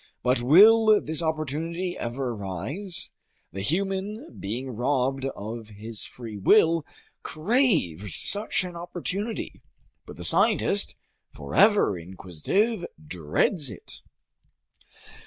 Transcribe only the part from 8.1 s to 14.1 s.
such an opportunity; but the scientist, forever inquisitive, dreads it.